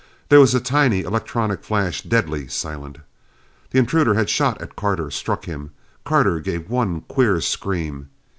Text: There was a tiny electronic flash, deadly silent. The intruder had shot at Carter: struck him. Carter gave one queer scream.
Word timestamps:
There 0.29 0.39
was 0.39 0.55
a 0.55 0.59
tiny 0.59 1.01
electronic 1.01 1.63
flash, 1.63 2.01
deadly 2.01 2.47
silent. 2.47 2.97
The 3.69 3.77
intruder 3.77 4.15
had 4.15 4.31
shot 4.31 4.59
at 4.59 4.75
Carter: 4.75 5.11
struck 5.11 5.45
him. 5.45 5.73
Carter 6.05 6.39
gave 6.39 6.71
one 6.71 7.01
queer 7.01 7.39
scream. 7.39 8.09